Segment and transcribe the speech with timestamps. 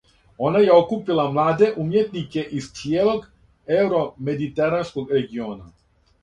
[0.45, 3.29] Она је окупила младе умјетнике из цијелог
[3.77, 5.71] еуромедитеранског региона.